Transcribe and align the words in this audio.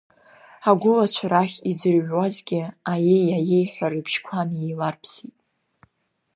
Агәылацәа 0.69 1.25
рахь 1.31 1.57
иӡырҩуазгьы, 1.69 2.61
аиеи, 2.91 3.27
аиеи 3.37 3.67
ҳәа 3.73 3.87
рыбжьқәа 3.91 4.39
неиларԥсеит. 4.51 5.35